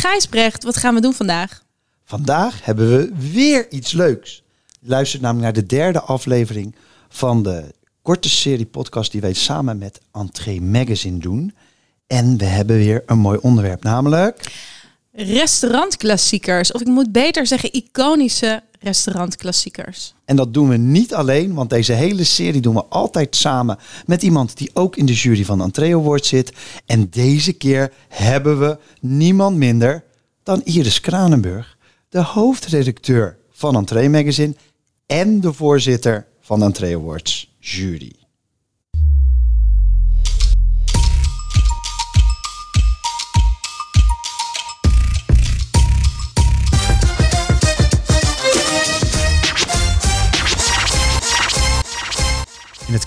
[0.00, 1.62] Gijsbrecht, wat gaan we doen vandaag?
[2.04, 4.42] Vandaag hebben we weer iets leuks.
[4.80, 6.74] Je luistert namelijk naar de derde aflevering
[7.08, 11.54] van de korte serie podcast die wij samen met Entree Magazine doen.
[12.06, 14.52] En we hebben weer een mooi onderwerp, namelijk...
[15.24, 20.14] Restaurantklassiekers, of ik moet beter zeggen iconische restaurantklassiekers.
[20.24, 24.22] En dat doen we niet alleen, want deze hele serie doen we altijd samen met
[24.22, 26.52] iemand die ook in de jury van de Entree Award zit.
[26.86, 30.04] En deze keer hebben we niemand minder
[30.42, 31.76] dan Iris Kranenburg,
[32.08, 34.54] de hoofdredacteur van Entree Magazine
[35.06, 38.19] en de voorzitter van de Entree Awards jury.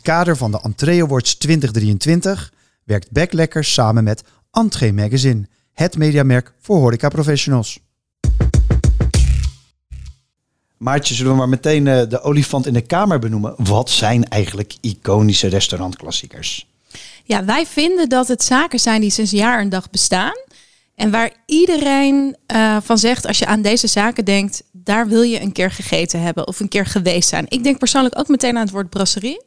[0.04, 2.54] Kader van de Entree Awards 2023
[2.84, 7.80] werkt Backlekker samen met Entree Magazine, het mediamerk voor horeca professionals.
[10.78, 13.54] Maartje, zullen we maar meteen eh, de olifant in de kamer benoemen?
[13.58, 16.68] Wat zijn eigenlijk iconische restaurantklassiekers?
[17.24, 20.38] Ja, wij vinden dat het zaken zijn die sinds jaar en dag bestaan.
[20.96, 25.42] En waar iedereen eh, van zegt, als je aan deze zaken denkt, daar wil je
[25.42, 27.46] een keer gegeten hebben of een keer geweest zijn.
[27.50, 29.42] Ik denk persoonlijk ook meteen aan het woord brasserie.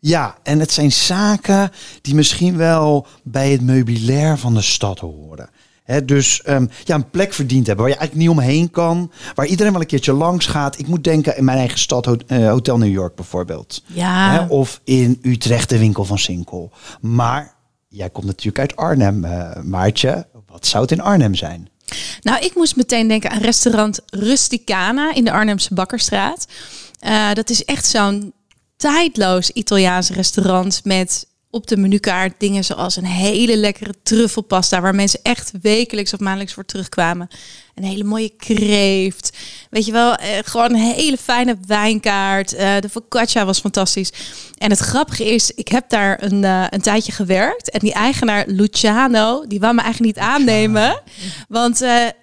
[0.00, 1.70] Ja, en het zijn zaken
[2.02, 5.50] die misschien wel bij het meubilair van de stad horen.
[6.04, 9.12] Dus ehm, ja, een plek verdiend hebben waar je eigenlijk niet omheen kan.
[9.34, 10.78] Waar iedereen wel een keertje langs gaat.
[10.78, 13.82] Ik moet denken in mijn eigen stad, eh, Hotel New York bijvoorbeeld.
[13.86, 14.46] Ja.
[14.48, 16.72] Of in Utrecht de winkel van Sinkel.
[17.00, 17.54] Maar
[17.88, 20.26] jij komt natuurlijk uit Arnhem, eh, Maartje.
[20.46, 21.68] Wat zou het in Arnhem zijn?
[22.22, 26.46] Nou, ik moest meteen denken aan restaurant Rusticana in de Arnhemse Bakkerstraat.
[26.98, 28.32] Eh, dat is echt zo'n
[28.80, 35.20] tijdloos Italiaans restaurant met op de menukaart dingen zoals een hele lekkere truffelpasta waar mensen
[35.22, 37.28] echt wekelijks of maandelijks voor terugkwamen.
[37.74, 39.36] Een hele mooie kreeft.
[39.70, 42.54] Weet je wel, eh, gewoon een hele fijne wijnkaart.
[42.54, 44.12] Eh, de focaccia was fantastisch.
[44.58, 47.70] En het grappige is, ik heb daar een, eh, een tijdje gewerkt.
[47.70, 51.02] En die eigenaar Luciano, die wou me eigenlijk niet aannemen.
[51.48, 51.80] Want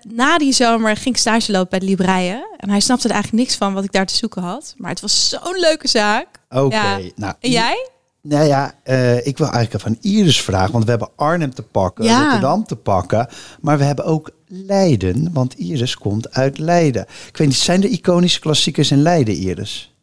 [0.07, 2.47] na die zomer ging ik stage lopen bij de Libreien.
[2.57, 4.73] En hij snapte er eigenlijk niks van wat ik daar te zoeken had.
[4.77, 6.36] Maar het was zo'n leuke zaak.
[6.49, 6.99] Oké, Ja.
[7.15, 7.33] nou.
[7.39, 7.89] En jij?
[8.21, 12.05] Nou ja, eh, ik wil eigenlijk van Iris vragen, want we hebben Arnhem te pakken,
[12.05, 12.21] Ja.
[12.21, 13.27] Rotterdam te pakken,
[13.61, 17.01] maar we hebben ook Leiden, want Iris komt uit Leiden.
[17.27, 19.93] Ik weet niet, zijn er iconische klassiekers in Leiden, Iris?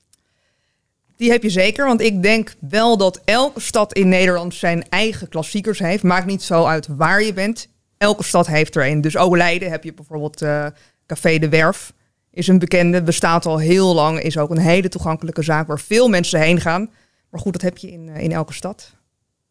[1.16, 5.28] Die heb je zeker, want ik denk wel dat elke stad in Nederland zijn eigen
[5.28, 6.02] klassiekers heeft.
[6.02, 7.68] Maakt niet zo uit waar je bent.
[7.98, 9.00] Elke stad heeft er een.
[9.00, 10.66] Dus ook Leiden heb je bijvoorbeeld eh,
[11.06, 11.92] Café de Werf.
[12.34, 14.20] Is een bekende, bestaat al heel lang.
[14.20, 16.90] Is ook een hele toegankelijke zaak waar veel mensen heen gaan.
[17.30, 18.92] Maar goed, dat heb je in, eh, in elke stad.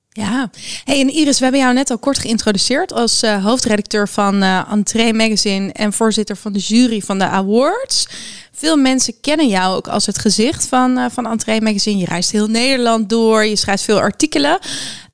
[0.09, 0.49] Ja.
[0.83, 4.71] Hey, en Iris, we hebben jou net al kort geïntroduceerd als eh, hoofdredacteur van eh
[4.71, 8.07] Entree Magazine en voorzitter van de jury van de awards.
[8.51, 11.97] Veel mensen kennen jou ook als het gezicht van, eh van Entree Magazine.
[11.97, 14.59] Je reist heel Nederland door, je schrijft veel artikelen.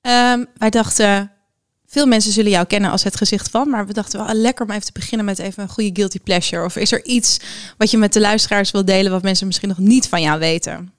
[0.02, 1.32] Ehm, wij dachten,
[1.90, 4.72] veel mensen zullen jou kennen als het gezicht van, maar we dachten wel lekker om
[4.72, 6.66] even te beginnen met even een goede guilty pleasure.
[6.66, 7.40] Of is er iets
[7.78, 10.92] wat je met de luisteraars wil delen wat mensen misschien nog niet van jou weten?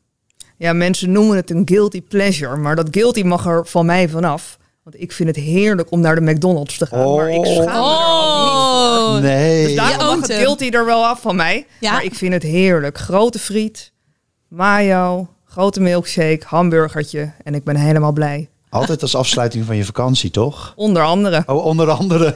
[0.57, 2.57] Ja, mensen noemen het een guilty pleasure.
[2.57, 4.59] Maar dat guilty mag er van mij vanaf.
[4.83, 7.15] Want ik vind het heerlijk om naar de McDonald's te gaan.
[7.15, 9.15] Maar ik schaam me er ook niet voor.
[9.15, 9.67] Oh, nee.
[9.67, 11.67] Dus daarom Je mag het guilty er wel af van mij.
[11.81, 11.93] Ja.
[11.93, 12.99] Maar ik vind het heerlijk.
[12.99, 13.93] Grote friet,
[14.49, 17.33] mayo, grote milkshake, hamburgertje.
[17.45, 18.49] En ik ben helemaal blij.
[18.71, 20.73] Altijd als afsluiting van je vakantie, toch?
[20.77, 21.43] Onder andere.
[21.47, 22.35] Oh, onder andere.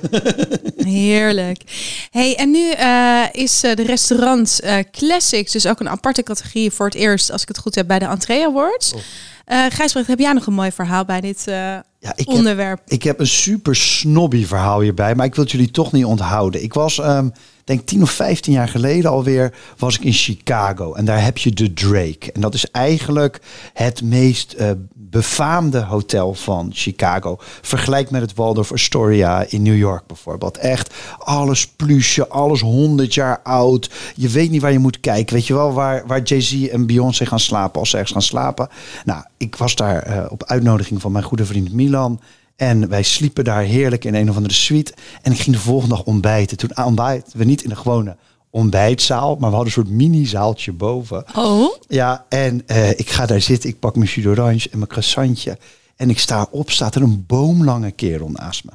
[0.76, 1.62] Heerlijk.
[2.10, 6.70] Hey, en nu eh, is eh, de restaurant eh, Classics dus ook een aparte categorie
[6.70, 8.92] voor het eerst, als ik het goed heb, bij de Entree Awards.
[8.94, 9.00] Oh.
[9.44, 12.80] Eh Gijsbrecht, heb jij nog een mooi verhaal bij dit eh, Ja, ik heb, onderwerp?
[12.86, 16.62] ik heb een super snobby verhaal hierbij, maar ik wil het jullie toch niet onthouden.
[16.62, 17.28] Ik was, ehm
[17.64, 20.94] denk 10 of 15 jaar geleden alweer, was ik in Chicago.
[20.94, 22.32] En daar heb je de Drake.
[22.32, 23.40] En dat is eigenlijk
[23.72, 27.36] het meest eh, befaamde hotel van Chicago.
[27.60, 30.58] Vergelijk met het Waldorf Astoria in New York bijvoorbeeld.
[30.58, 33.90] Echt alles plusje, alles 100 jaar oud.
[34.14, 35.34] Je weet niet waar je moet kijken.
[35.34, 38.68] Weet je wel waar, waar Jay-Z en Beyoncé gaan slapen als ze ergens gaan slapen?
[39.04, 42.20] Nou, ik was daar eh, op uitnodiging van mijn goede vriend Milan.
[42.56, 44.94] En wij sliepen daar heerlijk in een of andere suite.
[45.22, 46.56] En ik ging de volgende dag ontbijten.
[46.56, 48.16] Toen ontbijten we niet in de gewone
[48.50, 51.24] ontbijtzaal, maar we hadden een soort mini-zaaltje boven.
[51.36, 53.70] Oh, Ja, en eh, ik ga daar zitten.
[53.70, 55.58] Ik pak mijn jus d'orange en mijn croissantje.
[55.96, 58.70] En ik sta op, staat er een boomlange kerel naast me.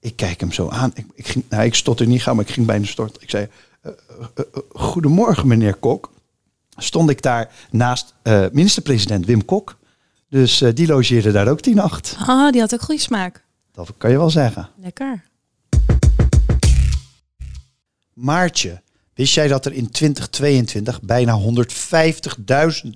[0.00, 0.90] Ik kijk hem zo aan.
[0.94, 3.22] Ik, ik, ging, nou, ik stotter niet gauw, maar ik ging bijna storten.
[3.22, 3.48] Ik zei,
[3.80, 3.92] eh,
[4.34, 6.12] eh, goedemorgen meneer Kok.
[6.76, 8.14] Stond ik daar naast
[8.52, 9.78] minister-president Wim Kok.
[10.30, 12.16] Dus eh, die logeerde daar ook die nacht.
[12.26, 13.44] ah, die had ook goede smaak.
[13.72, 14.68] Dat kan je wel zeggen.
[14.76, 15.22] Lekker.
[18.14, 18.82] Maartje,
[19.14, 22.90] wist jij dat er in 2022 bijna 150.000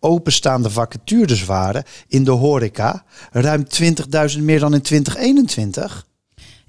[0.00, 3.04] openstaande vacatures waren in de horeca?
[3.30, 3.66] Ruim
[4.36, 6.06] 20.000 meer dan in 2021?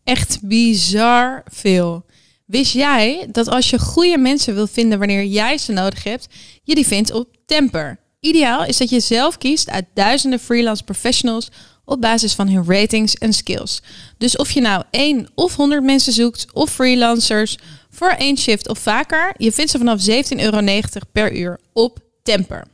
[0.04, 2.06] Echt bizar veel.
[2.46, 6.28] Wist jij dat als je goede mensen wil vinden wanneer jij ze nodig hebt,
[6.64, 8.00] je die vindt op Temper?
[8.20, 11.50] Ideaal is dat je zelf kiest uit duizenden freelance professionals
[11.86, 13.82] op basis van hun ratings en skills.
[14.18, 17.58] Dus of je nou één of 100 mensen zoekt of freelancers
[17.90, 20.82] voor één shift of vaker, je vindt ze vanaf 17,90 euro
[21.12, 22.68] per uur op Temper.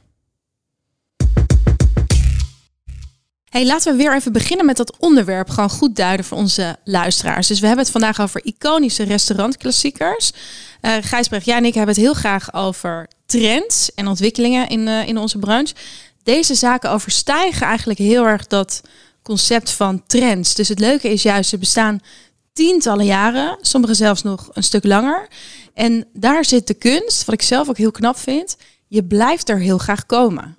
[3.50, 7.48] Hey, laten we weer even beginnen met dat onderwerp gewoon goed duiden voor onze luisteraars.
[7.48, 10.32] Dus we hebben het vandaag over iconische restaurantklassiekers.
[10.82, 15.07] Uh, Gijsbrecht, jij en ik hebben het heel graag over trends en ontwikkelingen in, uh,
[15.07, 15.74] in onze branche.
[16.24, 18.81] Deze zaken overstijgen eigenlijk heel erg dat
[19.22, 20.56] concept van trends.
[20.56, 22.00] Dus het leuke is juist, ze bestaan
[22.54, 25.27] tientallen jaren, sommige zelfs nog een stuk langer.
[25.74, 28.57] En daar zit de kunst, wat ik zelf ook heel knap vind.
[28.88, 30.57] Je blijft er heel graag komen.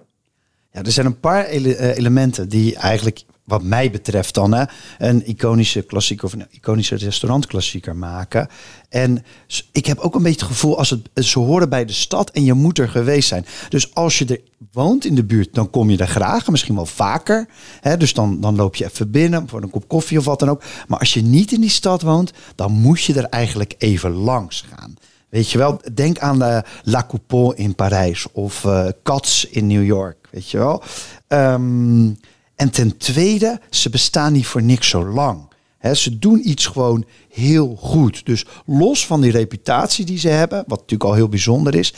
[0.72, 4.64] Ja, er zijn een paar eh, elementen die eigenlijk, wat mij betreft dan, hè,
[4.98, 8.48] een iconische klassieker of een iconische restaurantklassieker maken.
[8.88, 9.24] En
[9.72, 12.44] ik heb ook een beetje het gevoel als het ze horen bij de stad en
[12.44, 13.46] je moet er geweest zijn.
[13.68, 14.40] Dus als je er
[14.72, 17.48] woont in de buurt, dan kom je er graag, misschien wel vaker.
[17.80, 20.48] Hè, dus dan, dan loop je even binnen voor een kop koffie of wat dan
[20.48, 20.62] ook.
[20.88, 24.64] Maar als je niet in die stad woont, dan moet je er eigenlijk even langs
[24.74, 24.94] gaan.
[25.28, 28.66] Weet je wel, denk aan de La Coupole in Parijs of
[29.02, 30.82] Cats in New York, weet je wel.
[31.28, 32.18] Um,
[32.56, 35.54] en ten tweede, ze bestaan niet voor niks zo lang.
[35.92, 38.26] Ze doen iets gewoon heel goed.
[38.26, 41.94] Dus los van die reputatie die ze hebben, wat natuurlijk al heel bijzonder is,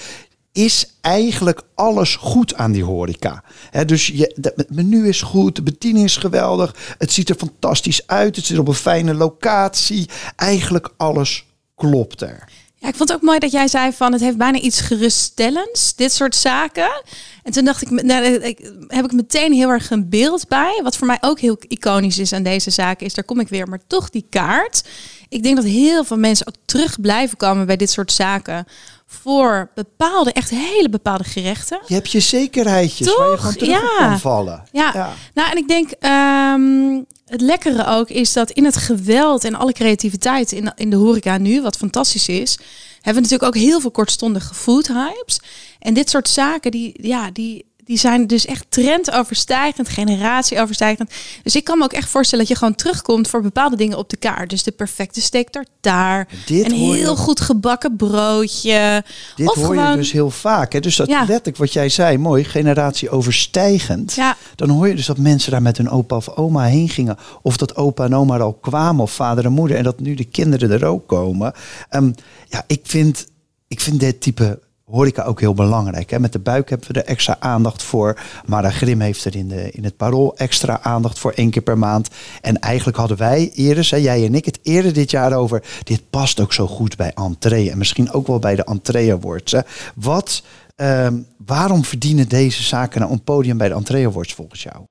[0.52, 3.44] is eigenlijk alles goed aan die horeca.
[3.86, 8.36] Dus je, het menu is goed, de bediening is geweldig, het ziet er fantastisch uit,
[8.36, 10.08] het zit op een fijne locatie.
[10.36, 12.48] Eigenlijk alles klopt er.
[12.80, 15.94] Ja, ik vond het ook mooi dat jij zei van het heeft bijna iets geruststellends,
[15.94, 17.02] dit soort zaken.
[17.42, 20.80] En toen dacht ik, nou, ik, heb ik meteen heel erg een beeld bij.
[20.82, 23.68] Wat voor mij ook heel iconisch is aan deze zaken, is daar kom ik weer,
[23.68, 24.88] maar toch die kaart.
[25.28, 28.66] Ik denk dat heel veel mensen ook terug blijven komen bij dit soort zaken.
[29.06, 31.80] Voor bepaalde, echt hele bepaalde gerechten.
[31.86, 33.18] Je hebt je zekerheidjes Toch?
[33.18, 34.08] waar je gewoon terug ja.
[34.08, 34.64] kan vallen.
[34.72, 34.90] Ja.
[34.94, 35.14] ja.
[35.34, 39.72] nou en ik denk, um, het lekkere ook is dat in het geweld en alle
[39.72, 42.58] creativiteit in, in de horeca nu, wat fantastisch is,
[42.94, 45.40] hebben we natuurlijk ook heel veel kortstondige food hypes.
[45.78, 51.10] En dit soort zaken, die, ja, die, die zijn dus echt trendoverstijgend, generatieoverstijgend.
[51.42, 54.10] Dus ik kan me ook echt voorstellen dat je gewoon terugkomt voor bepaalde dingen op
[54.10, 54.50] de kaart.
[54.50, 59.04] Dus de perfecte steak tartaar, een heel goed gebakken broodje.
[59.36, 60.72] Dit hoor je dus heel vaak.
[60.72, 60.80] Hè?
[60.80, 61.18] Dus dat ja.
[61.18, 64.14] letterlijk wat jij zei, mooi, generatieoverstijgend.
[64.14, 64.36] Ja.
[64.54, 67.16] Dan hoor je dus dat mensen daar met hun opa of oma heen gingen.
[67.42, 69.76] Of dat opa en oma er al kwamen, of vader en moeder.
[69.76, 71.52] En dat nu de kinderen er ook komen.
[71.90, 72.14] Um,
[72.48, 73.26] ja, ik vind,
[73.68, 76.10] ik vind dit type horeca ook heel belangrijk.
[76.10, 76.18] Hè?
[76.18, 78.20] Met de buik hebben we er extra aandacht voor.
[78.46, 81.78] Mara Grim heeft er in, de, in het parool extra aandacht voor één keer per
[81.78, 82.08] maand.
[82.40, 85.62] En eigenlijk hadden wij eerder, jij en ik, het eerder dit jaar over.
[85.82, 87.70] Dit past ook zo goed bij entree.
[87.70, 89.52] En misschien ook wel bij de entree awards.
[89.52, 89.60] Hè?
[89.94, 90.42] Wat,
[90.76, 91.08] uh,
[91.46, 94.84] waarom verdienen deze zaken nou een podium bij de entree awards volgens jou?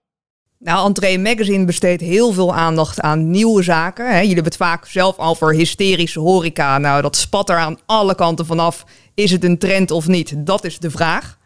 [0.59, 4.05] Nou, Entree Magazine besteedt heel veel aandacht aan nieuwe zaken.
[4.05, 6.77] Jullie hebben het vaak zelf over hysterische horeca.
[6.77, 8.85] Nou, dat spat er aan alle kanten vanaf.
[9.13, 10.33] Is het een trend of niet?
[10.37, 11.37] Dat is de vraag.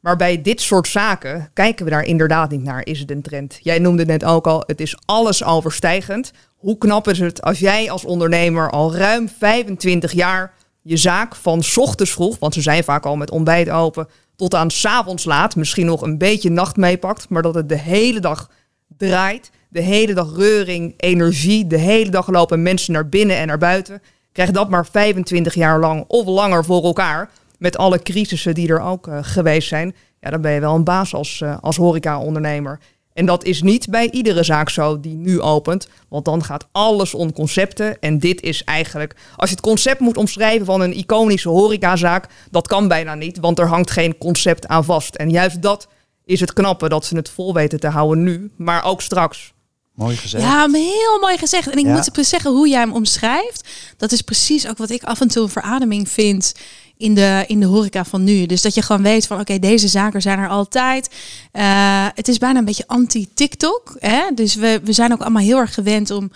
[0.00, 2.86] Maar bij dit soort zaken kijken we daar inderdaad niet naar.
[2.86, 3.58] Is het een trend?
[3.62, 6.32] Jij noemde net ook al, het is alles overstijgend.
[6.56, 11.62] Hoe knap is het als jij als ondernemer al ruim 25 jaar je zaak van
[11.76, 14.08] ochtends vroeg, want ze zijn vaak al met ontbijt open,
[14.38, 17.78] tot aan s avonds laat, misschien nog een beetje nacht meepakt, maar dat het de
[17.78, 18.50] hele dag
[18.96, 23.58] draait, de hele dag reuring, energie, de hele dag lopen mensen naar binnen en naar
[23.58, 24.02] buiten.
[24.32, 28.80] Krijg dat maar 25 jaar lang of langer voor elkaar, met alle crisissen die er
[28.80, 32.80] ook uh, geweest zijn, ja, dan ben je wel een baas als, uh, als horeca-ondernemer.
[33.18, 35.88] En dat is niet bij iedere zaak zo die nu opent.
[36.08, 38.00] Want dan gaat alles om concepten.
[38.00, 42.66] En dit is eigenlijk, als je het concept moet omschrijven van een iconische horecazaak, dat
[42.66, 45.14] kan bijna niet, want er hangt geen concept aan vast.
[45.14, 45.88] En juist dat
[46.24, 49.52] is het knappe, dat ze het vol weten te houden nu, maar ook straks.
[49.94, 50.44] Mooi gezegd.
[50.44, 51.70] Ja, heel mooi gezegd.
[51.70, 55.20] En ik moet zeggen, hoe jij hem omschrijft, dat is precies ook wat ik af
[55.20, 56.54] en toe een verademing vind
[56.98, 58.46] in de, in de horeca van nu.
[58.46, 61.10] Dus dat je gewoon weet van oké, deze zaken zijn er altijd.
[61.52, 63.98] Uh, het is bijna een beetje anti-TikTok.
[64.34, 66.30] Dus we, we zijn ook allemaal heel erg gewend om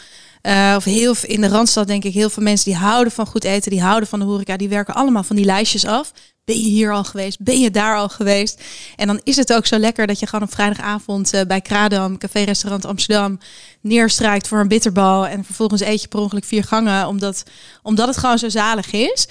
[0.46, 3.44] Uh, of heel in de Randstad denk ik heel veel mensen die houden van goed
[3.44, 6.12] eten, die houden van de horeca, die werken allemaal van die lijstjes af.
[6.44, 7.40] Ben je hier al geweest?
[7.40, 8.62] Ben je daar al geweest?
[8.96, 12.18] En dan is het ook zo lekker dat je gewoon op vrijdagavond uh, bij Kradam,
[12.18, 13.38] Café Restaurant Amsterdam,
[13.80, 15.26] neerstrijkt voor een bitterbal.
[15.26, 17.42] En vervolgens eet je per ongeluk vier gangen, omdat,
[17.82, 19.28] omdat het gewoon zo zalig is.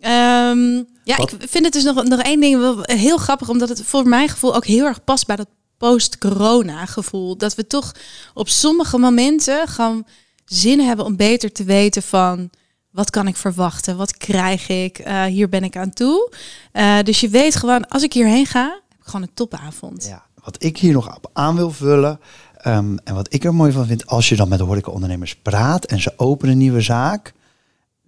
[0.00, 3.82] Um, ja, ik vind het dus nog, nog één ding wel heel grappig, omdat het
[3.82, 7.36] voor mijn gevoel ook heel erg past bij dat post-corona gevoel.
[7.36, 7.92] Dat we toch
[8.34, 10.06] op sommige momenten gewoon
[10.44, 12.50] zin hebben om beter te weten van
[12.90, 16.32] wat kan ik verwachten, wat krijg ik, uh, hier ben ik aan toe.
[16.72, 20.04] Uh, dus je weet gewoon, als ik hierheen ga, heb ik gewoon een topavond.
[20.04, 22.20] Ja, wat ik hier nog aan wil vullen,
[22.66, 25.84] um, en wat ik er mooi van vind, als je dan met de horecaondernemers praat
[25.84, 27.32] en ze openen een nieuwe zaak,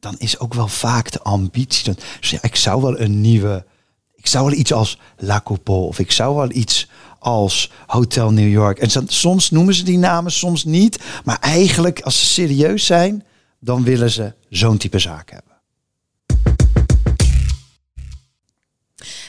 [0.01, 1.85] dan is ook wel vaak de ambitie.
[1.85, 3.67] Dat, dus ja, ik zou wel een nieuwe,
[4.15, 6.89] ik zou wel iets als La Coupole of ik zou wel iets
[7.19, 8.79] als Hotel New York.
[8.79, 10.99] En soms noemen ze die namen, soms niet.
[11.25, 13.25] Maar eigenlijk, als ze serieus zijn,
[13.61, 15.49] dan willen ze zo'n type zaak hebben.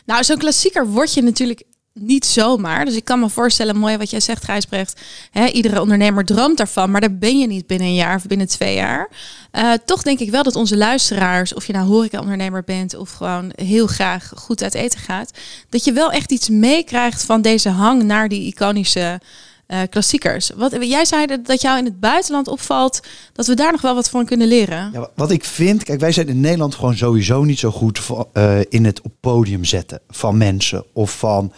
[0.06, 1.64] Nou, zo'n klassieker word je natuurlijk
[1.94, 2.86] niet zomaar.
[2.86, 5.02] Dus ik kan me voorstellen, mooi wat jij zegt, Gijsbrecht.
[5.32, 8.48] Hè, iedere ondernemer droomt daarvan, maar daar ben je niet binnen een jaar of binnen
[8.48, 9.10] twee jaar.
[9.52, 13.52] Uh, toch denk ik wel dat onze luisteraars, of je nou horeca-ondernemer bent of gewoon
[13.56, 15.32] heel graag goed uit eten gaat,
[15.70, 19.20] dat je wel echt iets meekrijgt van deze hang naar die iconische
[19.68, 20.52] uh, klassiekers.
[20.56, 23.00] Wat, jij zei dat jou in het buitenland opvalt
[23.34, 24.90] dat we daar nog wel wat van kunnen leren.
[24.94, 28.02] Ja, wat ik vind, kijk, wij zijn in Nederland gewoon sowieso niet zo goed
[28.34, 31.54] uh, in het op podium zetten van mensen of van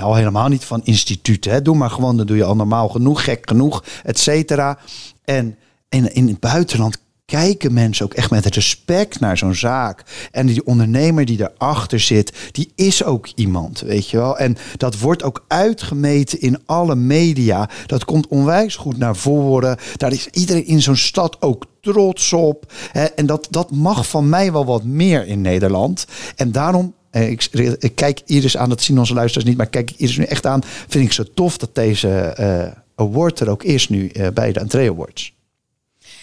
[0.00, 1.52] al helemaal niet van instituten.
[1.52, 1.62] Hè.
[1.62, 4.78] Doe maar gewoon, dan doe je al normaal genoeg, gek genoeg, et cetera.
[5.24, 5.56] En
[5.88, 10.28] in, in het buitenland kijken mensen ook echt met respect naar zo'n zaak.
[10.30, 14.38] En die ondernemer die erachter zit, die is ook iemand, weet je wel.
[14.38, 17.68] En dat wordt ook uitgemeten in alle media.
[17.86, 19.76] Dat komt onwijs goed naar voren.
[19.96, 22.72] Daar is iedereen in zo'n stad ook trots op.
[23.14, 26.06] En dat, dat mag van mij wel wat meer in Nederland.
[26.36, 27.44] En daarom eh, ik,
[27.78, 30.60] ik, kijk Iris aan, dat zien onze luisteraars niet, maar kijk Iris nu echt aan.
[30.64, 34.60] Vind ik zo tof dat deze uh, award er ook is nu uh, bij de
[34.60, 35.36] Entree Awards.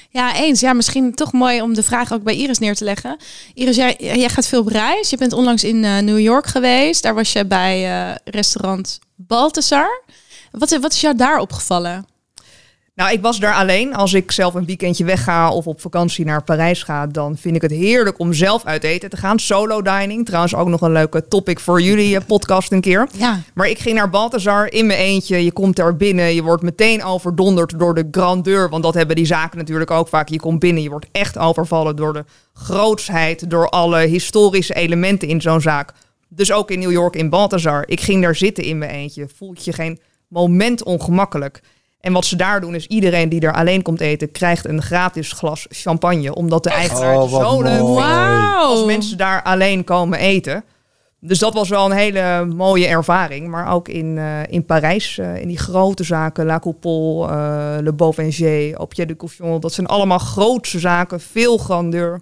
[0.10, 0.60] Ja, eens.
[0.60, 3.18] Ja, misschien toch mooi om de vraag ook bij Iris neer te leggen.
[3.54, 5.10] Iris, jij, gaat veel op reis.
[5.10, 7.04] Je bent onlangs in New York geweest.
[7.04, 10.04] Daar was je bij restaurant Balthazar.
[10.52, 12.06] Wat, wat is jou daar opgevallen?
[12.96, 13.96] Nou, ik was daar alleen.
[13.96, 17.62] Als ik zelf een weekendje wegga of op vakantie naar Parijs ga, dan vind ik
[17.62, 19.40] het heerlijk om zelf uit eten te gaan.
[19.40, 20.26] Solo dining.
[20.26, 23.08] Trouwens ook nog een leuke topic voor jullie eh, podcast een keer.
[23.18, 23.40] Ja.
[23.54, 25.44] Maar ik ging naar Balthazar in mijn eentje.
[25.44, 26.36] Je komt daar binnen.
[26.36, 28.70] Je wordt meteen overdonderd door de grandeur.
[28.70, 30.30] Want dat hebben die zaken natuurlijk ook vaak.
[30.30, 30.84] Je komt binnen.
[30.84, 33.50] Je wordt echt overvallen door de grootsheid.
[33.50, 35.94] Door alle historische elementen in zo'n zaak.
[36.30, 37.84] Dus ook in New York in Balthazar.
[37.88, 39.28] Ik ging daar zitten in mijn eentje.
[39.36, 41.62] Voelt je geen moment ongemakkelijk.
[42.06, 45.32] En wat ze daar doen is iedereen die er alleen komt eten krijgt een gratis
[45.32, 46.36] glas champagne.
[46.36, 50.64] Omdat de eigenaar oh, zo leuk vindt als mensen daar alleen komen eten.
[51.20, 53.48] Dus dat was wel een hele mooie ervaring.
[53.48, 57.94] Maar ook in, uh, in Parijs, uh, in die grote zaken, La Coupole, uh, Le
[58.78, 59.60] Au Pied de Couchon.
[59.60, 62.22] Dat zijn allemaal grootse zaken, veel grandeur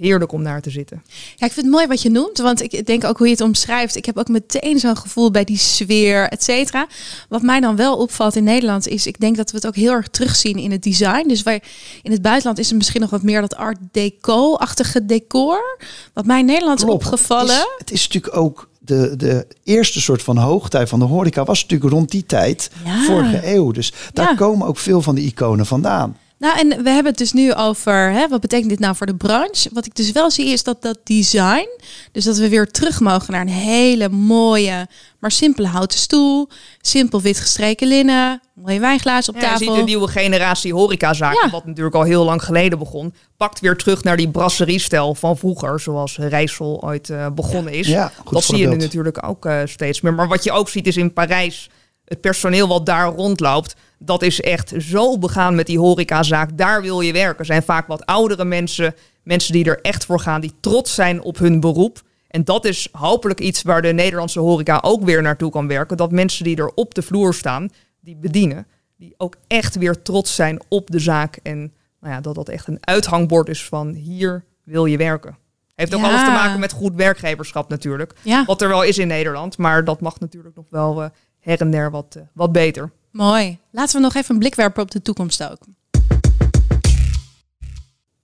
[0.00, 1.02] heerlijk om naar te zitten.
[1.36, 3.42] Ja, ik vind het mooi wat je noemt, want ik denk ook hoe je het
[3.42, 3.96] omschrijft.
[3.96, 6.86] Ik heb ook meteen zo'n gevoel bij die sfeer, et cetera.
[7.28, 9.92] Wat mij dan wel opvalt in Nederland is, ik denk dat we het ook heel
[9.92, 11.28] erg terugzien in het design.
[11.28, 11.62] Dus wij,
[12.02, 15.78] in het buitenland is er misschien nog wat meer dat art deco-achtige decor.
[16.12, 17.04] Wat mij in Nederland Klopt.
[17.04, 17.54] opgevallen.
[17.54, 21.44] Het is, het is natuurlijk ook de, de eerste soort van hoogtij van de horeca
[21.44, 23.02] was natuurlijk rond die tijd, ja.
[23.02, 23.70] vorige eeuw.
[23.70, 24.34] Dus daar ja.
[24.34, 26.16] komen ook veel van de iconen vandaan.
[26.40, 29.14] Nou, en we hebben het dus nu over, hè, wat betekent dit nou voor de
[29.14, 29.70] branche?
[29.72, 31.68] Wat ik dus wel zie is dat dat design,
[32.12, 36.48] dus dat we weer terug mogen naar een hele mooie, maar simpele houten stoel,
[36.80, 39.64] simpel wit gestreken linnen, mooie wijnglazen op ja, tafel.
[39.64, 41.50] Je ziet de nieuwe generatie horecazaken, ja.
[41.50, 45.80] wat natuurlijk al heel lang geleden begon, pakt weer terug naar die brasserie-stijl van vroeger,
[45.80, 47.86] zoals Rijssel ooit uh, begonnen is.
[47.86, 50.14] Ja, dat zie je nu natuurlijk ook uh, steeds meer.
[50.14, 51.70] Maar wat je ook ziet is in Parijs,
[52.04, 56.56] het personeel wat daar rondloopt dat is echt zo begaan met die horecazaak.
[56.56, 57.38] Daar wil je werken.
[57.38, 61.22] Er zijn vaak wat oudere mensen, mensen die er echt voor gaan, die trots zijn
[61.22, 62.02] op hun beroep.
[62.28, 65.96] En dat is hopelijk iets waar de Nederlandse horeca ook weer naartoe kan werken.
[65.96, 67.68] Dat mensen die er op de vloer staan,
[68.00, 68.66] die bedienen,
[68.96, 71.38] die ook echt weer trots zijn op de zaak.
[71.42, 75.36] En nou ja, dat dat echt een uithangbord is van hier wil je werken.
[75.74, 78.14] Heeft ook alles te maken met goed werkgeverschap natuurlijk.
[78.22, 78.44] Ja.
[78.44, 81.70] Wat er wel is in Nederland, maar dat mag natuurlijk nog wel uh, her en
[81.70, 82.92] der wat, uh, wat beter.
[83.10, 83.58] Mooi.
[83.70, 85.58] Laten we nog even een blik werpen op de toekomst ook.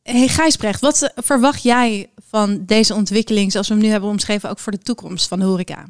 [0.02, 4.58] Hey Gijsbrecht, wat verwacht jij van deze ontwikkeling zoals we hem nu hebben omschreven ook
[4.58, 5.86] voor de toekomst van de horeca?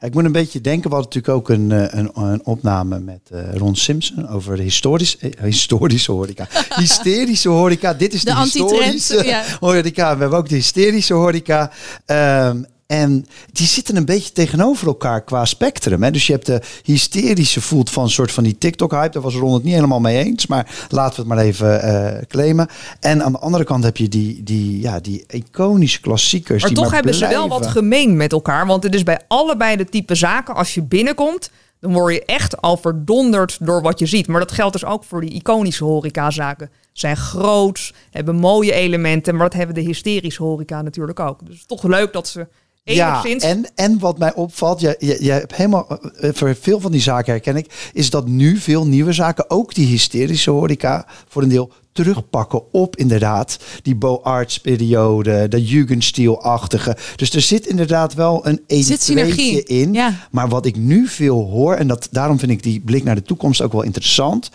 [0.00, 3.20] Ik moet een beetje denken, we hadden natuurlijk ook een, eh, een, een opname met
[3.32, 6.48] uh, Ron Simpson over de historisch, eh, historische horeca.
[6.74, 9.44] Hysterische horeca, dit is de, de historische ja.
[9.60, 10.14] horeca.
[10.14, 11.70] We hebben ook de hysterische horeca.
[12.06, 16.02] Um, en die zitten een beetje tegenover elkaar qua spectrum.
[16.02, 16.10] Hè?
[16.10, 19.12] Dus je hebt de hysterische voelt van een soort van die TikTok-hype.
[19.12, 20.46] Daar was Ron het niet helemaal mee eens.
[20.46, 22.68] Maar laten we het maar even uh, claimen.
[23.00, 26.62] En aan de andere kant heb je die, die, ja, die iconische klassiekers.
[26.62, 28.66] Maar die toch hebben ze wel wat gemeen met elkaar.
[28.66, 30.54] Want het is bij allebei de type zaken.
[30.54, 34.26] Als je binnenkomt, dan word je echt al verdonderd door wat je ziet.
[34.26, 36.70] Maar dat geldt dus ook voor die iconische horecazaken.
[36.92, 39.34] Zijn groots, hebben mooie elementen.
[39.34, 41.46] Maar dat hebben de hysterische horeca natuurlijk ook.
[41.46, 42.46] Dus toch leuk dat ze
[42.94, 46.92] ja, en, en wat mij opvalt, je, je, je hebt helemaal, eh, voor veel van
[46.92, 51.42] die zaken herken ik, is dat nu veel nieuwe zaken, ook die hysterische horeca, voor
[51.42, 56.96] een deel terugpakken op inderdaad die Beaux-Arts-periode, de Jugendstil-achtige.
[57.16, 58.60] Dus er zit inderdaad wel een
[58.98, 59.92] synergie in.
[59.92, 60.28] Ja.
[60.30, 63.22] Maar wat ik nu veel hoor, en dat, daarom vind ik die blik naar de
[63.22, 64.50] toekomst ook wel interessant,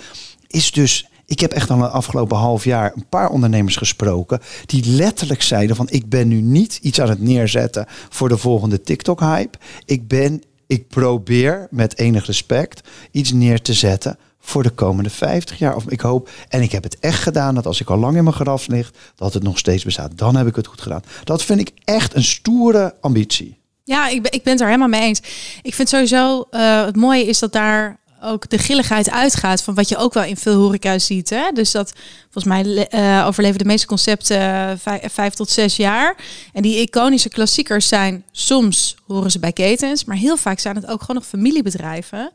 [0.48, 4.86] is dus ik heb echt al een afgelopen half jaar een paar ondernemers gesproken die
[4.86, 9.58] letterlijk zeiden van ik ben nu niet iets aan het neerzetten voor de volgende TikTok-hype.
[9.86, 15.58] Ik ben, ik probeer met enig respect iets neer te zetten voor de komende 50
[15.58, 15.76] jaar.
[15.76, 18.24] Of ik hoop, en ik heb het echt gedaan, dat als ik al lang in
[18.24, 20.18] mijn graf lig, dat het nog steeds bestaat.
[20.18, 21.04] Dan heb ik het goed gedaan.
[21.24, 23.58] Dat vind ik echt een stoere ambitie.
[23.84, 25.22] Ja, ik ben, ik ben het er helemaal mee eens.
[25.62, 29.90] Ik vind sowieso uh, het mooie is dat daar ook de grilligheid uitgaat van wat
[29.90, 31.30] je ook wel in veel horeca ziet.
[31.30, 31.52] Hè?
[31.54, 31.94] Dus dat
[32.30, 36.16] volgens mij uh, overleven de meeste concepten uh, vijf, tot zes jaar.
[36.54, 40.88] En die iconische klassiekers zijn soms horen ze bij ketens, maar heel vaak zijn het
[40.88, 42.32] ook gewoon nog familiebedrijven.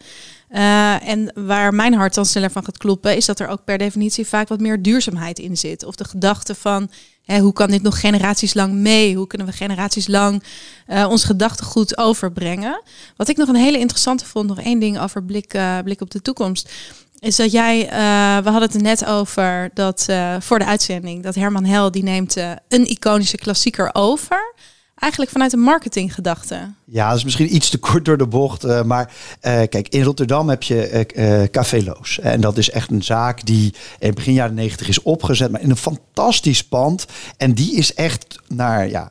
[0.51, 3.79] Uh, en waar mijn hart dan sneller van gaat kloppen, is dat er ook per
[3.79, 5.85] definitie vaak wat meer duurzaamheid in zit.
[5.85, 6.91] Of de gedachte van
[7.25, 9.17] hè, hoe kan dit nog generaties lang mee?
[9.17, 10.43] Hoe kunnen we generaties lang
[10.89, 12.83] uh, ons gedachtegoed overbrengen?
[13.17, 16.11] Wat ik nog een hele interessante vond, nog één ding over blik, uh, blik op
[16.11, 16.73] de toekomst.
[17.19, 17.87] Is dat jij,
[18.43, 20.07] we hadden het net over dat
[20.39, 22.37] voor de uitzending, dat Herman Hel die neemt
[22.69, 24.55] een iconische klassieker over
[24.99, 26.73] eigenlijk vanuit een marketinggedachte.
[26.85, 28.65] Ja, dat is misschien iets te kort door de bocht.
[28.65, 32.19] Uh, maar uh, kijk, in Rotterdam heb je uh, Café Loos.
[32.19, 35.51] En dat is echt een zaak die in begin jaren negentig is opgezet.
[35.51, 37.07] Maar in een fantastisch pand.
[37.37, 39.11] En die is echt naar, ja,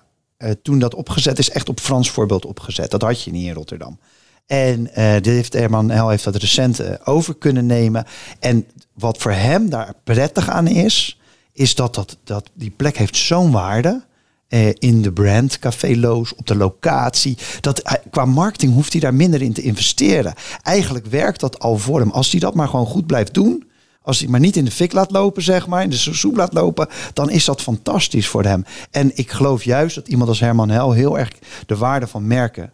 [0.62, 2.91] toen dat opgezet is, echt op Frans voorbeeld opgezet.
[2.91, 4.00] Dat had je niet in Rotterdam.
[4.45, 8.06] En dit heeft Herman Hel heeft dat recent over kunnen nemen.
[8.39, 11.19] En wat voor hem daar prettig aan is,
[11.54, 14.06] is dat, dat, dat die plek heeft zo'n waarde
[14.47, 17.38] eh, in de brand, caféloos, op de locatie.
[17.62, 20.33] Dat, eh, qua marketing hoeft hij daar minder in te investeren.
[20.63, 22.12] Eigenlijk werkt dat al voor hem.
[22.12, 23.67] Als hij dat maar gewoon goed blijft doen,
[24.01, 26.53] als hij maar niet in de fik laat lopen, zeg maar, in de soep laat
[26.53, 28.63] lopen, dan is dat fantastisch voor hem.
[28.91, 31.31] En ik geloof juist dat iemand als Herman Hel heel erg
[31.65, 32.73] de waarde van merken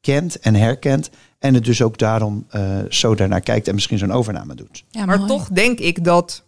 [0.00, 1.10] kent en herkent.
[1.38, 4.84] En het dus ook daarom uh, zo daarnaar kijkt en misschien zo'n overname doet.
[4.90, 6.44] Ja, maar toch denk ik dat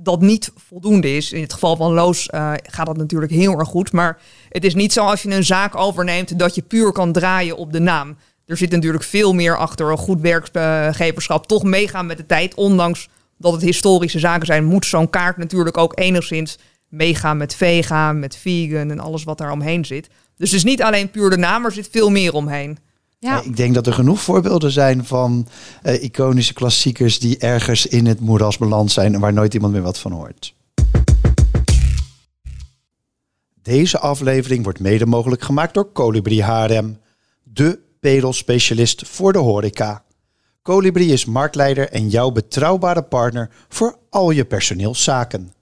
[0.00, 1.32] dat niet voldoende is.
[1.32, 3.92] In het geval van Loos uh, gaat dat natuurlijk heel erg goed.
[3.92, 7.56] Maar het is niet zo als je een zaak overneemt dat je puur kan draaien
[7.56, 8.16] op de naam.
[8.46, 11.46] Er zit natuurlijk veel meer achter een goed werkgeverschap.
[11.46, 12.54] Toch meegaan met de tijd.
[12.54, 13.08] Ondanks
[13.38, 16.58] dat het historische zaken zijn, moet zo'n kaart natuurlijk ook enigszins
[16.88, 20.08] meegaan met vega, met vegan en alles wat daar omheen zit.
[20.36, 22.78] Dus het is niet alleen puur de naam, er zit veel meer omheen.
[23.20, 23.42] Ja.
[23.42, 25.48] Ik denk dat er genoeg voorbeelden zijn van
[25.82, 29.82] uh, iconische klassiekers die ergens in het moeras beland zijn en waar nooit iemand meer
[29.82, 30.54] wat van hoort.
[33.62, 36.98] Deze aflevering wordt mede mogelijk gemaakt door Colibri HRM,
[37.42, 40.04] de pedelspecialist voor de horeca.
[40.62, 45.52] Colibri is marktleider en jouw betrouwbare partner voor al je personeelszaken.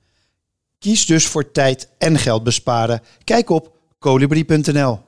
[0.79, 3.03] Kies dus voor tijd en geld besparen.
[3.25, 5.06] Kijk op colibri.nl.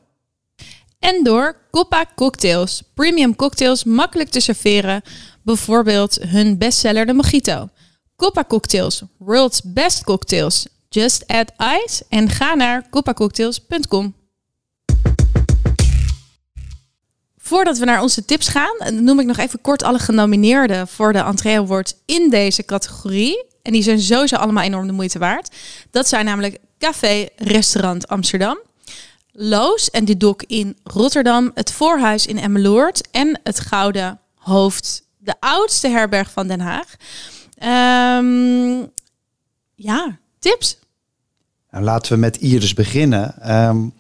[0.99, 2.83] En door Coppa Cocktails.
[2.95, 5.03] Premium cocktails makkelijk te serveren.
[5.43, 7.69] Bijvoorbeeld hun bestseller de Mojito.
[8.17, 9.03] Coppa Cocktails.
[9.19, 10.67] World's best cocktails.
[10.89, 11.53] Just add
[11.85, 14.15] ice en ga naar coppacocktails.com.
[17.37, 21.19] Voordat we naar onze tips gaan, noem ik nog even kort alle genomineerden voor de
[21.19, 23.45] Entree Award in deze categorie.
[23.63, 25.55] En die zijn sowieso allemaal enorm de moeite waard.
[25.91, 28.59] Dat zijn namelijk Café Restaurant Amsterdam,
[29.41, 35.35] Loos en de Dok in Rotterdam, het Voorhuis in Emmeloord en het Gouden Hoofd, de
[35.41, 36.95] oudste herberg van Den Haag.
[38.19, 38.91] Um,
[39.75, 40.79] ja, tips.
[41.71, 43.53] Nou, laten we met Iris beginnen.
[43.57, 43.93] Um,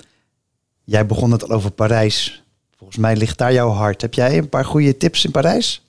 [0.85, 2.43] jij begon het al over Parijs.
[2.77, 4.01] Volgens mij ligt daar jouw hart.
[4.01, 5.83] Heb jij een paar goede tips in Parijs?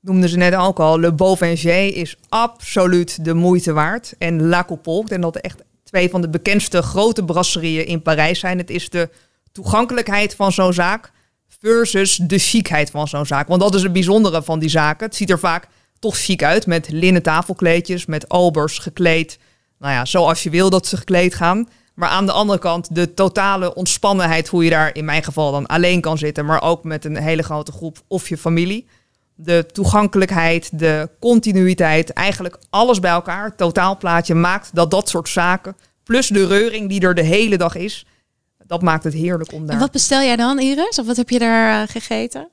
[0.00, 1.00] noemden ze net ook al.
[1.00, 4.14] Le Beauvanger is absoluut de moeite waard.
[4.18, 8.58] En La Coupole, en dat echt twee van de bekendste grote brasserieën in Parijs zijn.
[8.58, 9.08] Het is de
[9.52, 11.10] toegankelijkheid van zo'n zaak.
[11.60, 13.48] versus de chicheid van zo'n zaak.
[13.48, 15.06] Want dat is het bijzondere van die zaken.
[15.06, 19.38] Het ziet er vaak toch chic uit met linnen tafelkleedjes, met obers gekleed.
[19.78, 21.68] Nou ja, zoals je wil dat ze gekleed gaan.
[21.94, 25.66] Maar aan de andere kant de totale ontspannenheid, hoe je daar in mijn geval dan
[25.66, 28.86] alleen kan zitten, maar ook met een hele grote groep of je familie.
[29.40, 36.28] De toegankelijkheid, de continuïteit, eigenlijk alles bij elkaar, totaalplaatje maakt dat dat soort zaken, plus
[36.28, 38.06] de reuring die er de hele dag is,
[38.66, 39.74] dat maakt het heerlijk om daar.
[39.74, 40.98] En wat bestel jij dan, Iris?
[40.98, 42.48] Of wat heb je daar eh, gegeten?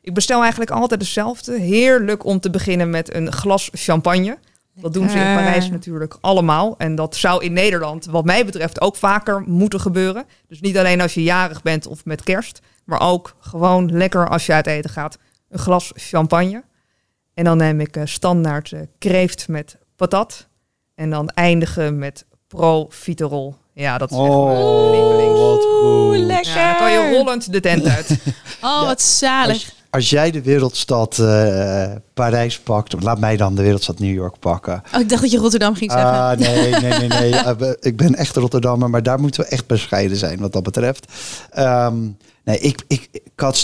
[0.00, 1.58] Ik bestel eigenlijk altijd hetzelfde.
[1.58, 4.38] Heerlijk om te beginnen met een glas champagne.
[4.74, 5.34] Dat doen ze in.
[5.34, 6.74] Parijs natuurlijk allemaal.
[6.78, 10.24] En dat zou in Nederland, wat mij betreft, ook vaker moeten gebeuren.
[10.48, 14.46] Dus niet alleen als je jarig bent of met kerst, maar ook gewoon lekker als
[14.46, 15.18] je uit eten gaat.
[15.50, 16.64] Een glas champagne.
[17.34, 20.48] En dan neem ik eh, standaard eh, kreeft met patat.
[20.94, 23.56] En dan eindigen met profiterol.
[23.72, 25.38] Ja, dat is echt mijn lievelings.
[25.38, 26.18] Oh, wat Oeh, goed.
[26.26, 26.54] lekker.
[26.54, 28.18] Ja, dan kan je rollend de tent uit.
[28.62, 29.72] Oh, wat zalig.
[29.90, 34.82] Als, jij de wereldstad eh, Parijs pakt, laat mij dan de wereldstad New York pakken.
[34.94, 36.10] Oh, ik dacht dat je Rotterdam ging zeggen.
[36.10, 37.28] Ah, nee, nee, nee, nee.
[37.40, 41.12] Eh, ik ben echt Rotterdammer, maar daar moeten we echt bescheiden zijn wat dat betreft.
[41.50, 41.96] Ehm,
[42.44, 43.08] nee, ik, ik,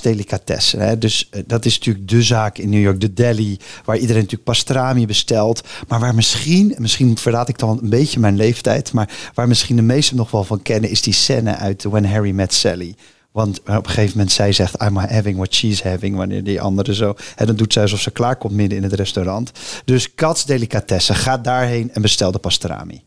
[0.03, 0.81] Delicatessen.
[0.81, 4.23] Hè, dus eh, dat is natuurlijk de zaak in New York, de deli, waar iedereen
[4.23, 5.63] natuurlijk pastrami bestelt.
[5.89, 9.83] Maar waar misschien, misschien verraad ik dan een beetje mijn leeftijd, maar waar misschien de
[9.83, 12.95] meesten nog wel van kennen, is die scène uit When Harry Met Sally.
[13.37, 16.95] Want op een gegeven moment zij zegt, I'm having what she's having, wanneer die andere
[16.95, 17.15] zo.
[17.37, 19.51] En dan doet zij alsof ze klaar komt midden in het restaurant.
[19.85, 23.06] Dus Katz Delicatessen, ga daarheen en bestel de pastrami.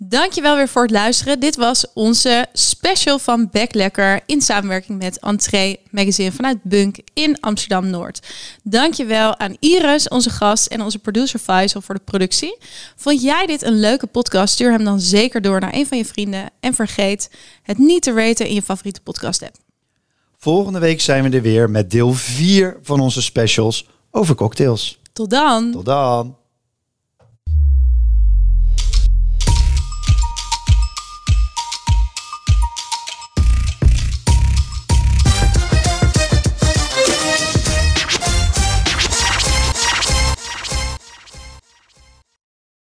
[0.00, 1.40] Dankjewel weer voor het luisteren.
[1.40, 7.40] Dit was onze special van Back Lekker in samenwerking met Entree Magazine vanuit Bunk in
[7.40, 8.26] Amsterdam-Noord.
[8.62, 12.58] Dankjewel aan Iris, onze gast, en onze producer Faisal voor de productie.
[12.96, 14.54] Vond jij dit een leuke podcast?
[14.54, 16.50] Stuur hem dan zeker door naar een van je vrienden.
[16.60, 17.30] En vergeet
[17.62, 19.56] het niet te raten in je favoriete podcast app.
[20.36, 25.00] Volgende week zijn we er weer met deel 4 van onze specials over cocktails.
[25.12, 25.72] Tot dan!
[25.72, 26.37] Tot dan.